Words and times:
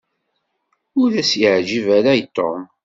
Ur 1.01 1.11
as-yeɛǧib 1.21 1.87
ara 1.97 2.11
i 2.21 2.23
Tom. 2.35 2.61